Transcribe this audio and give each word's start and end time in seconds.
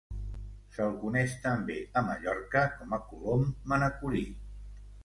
Se'l 0.77 0.95
coneix 1.03 1.35
també 1.45 1.77
a 2.01 2.05
Mallorca 2.09 2.65
com 2.81 2.97
a 2.99 3.03
colom 3.13 3.49
manacorí. 3.75 4.27